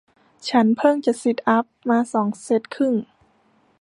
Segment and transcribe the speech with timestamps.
[0.49, 2.95] ฉันเพิ่งจะซิทอัพมาสองเซ็ทครึ่ง